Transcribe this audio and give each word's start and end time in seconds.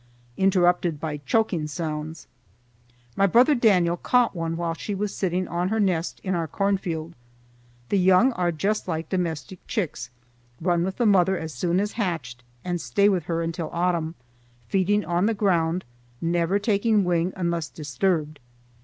_interrupted 0.35 0.99
by 0.99 1.17
choking 1.17 1.67
sounds. 1.67 2.25
My 3.15 3.27
brother 3.27 3.53
Daniel 3.53 3.97
caught 3.97 4.35
one 4.35 4.57
while 4.57 4.73
she 4.73 4.95
was 4.95 5.13
sitting 5.15 5.47
on 5.47 5.69
her 5.69 5.79
nest 5.79 6.19
in 6.23 6.33
our 6.33 6.47
corn 6.47 6.77
field. 6.79 7.13
The 7.89 7.99
young 7.99 8.31
are 8.33 8.51
just 8.51 8.87
like 8.87 9.09
domestic 9.09 9.59
chicks, 9.67 10.09
run 10.59 10.83
with 10.83 10.97
the 10.97 11.05
mother 11.05 11.37
as 11.37 11.53
soon 11.53 11.79
as 11.79 11.91
hatched, 11.91 12.43
and 12.65 12.81
stay 12.81 13.09
with 13.09 13.25
her 13.25 13.43
until 13.43 13.69
autumn, 13.71 14.15
feeding 14.67 15.05
on 15.05 15.27
the 15.27 15.35
ground, 15.35 15.85
never 16.19 16.57
taking 16.57 17.03
wing 17.03 17.31
unless 17.35 17.69
disturbed. 17.69 18.39